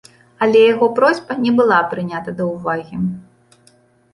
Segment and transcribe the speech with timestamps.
[0.43, 2.95] Але яго просьба не была прынята да ўвагі.